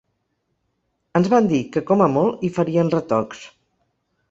Ens 1.19 1.29
van 1.35 1.51
dir 1.51 1.59
que, 1.77 1.85
com 1.91 2.03
a 2.07 2.09
molt, 2.15 2.43
hi 2.43 2.51
farien 2.59 2.93
retocs. 2.97 3.47